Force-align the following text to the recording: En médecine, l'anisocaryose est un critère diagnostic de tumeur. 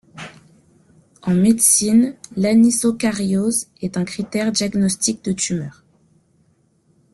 En 1.21 1.35
médecine, 1.35 2.15
l'anisocaryose 2.35 3.67
est 3.83 3.97
un 3.97 4.03
critère 4.03 4.51
diagnostic 4.51 5.23
de 5.23 5.31
tumeur. 5.31 5.83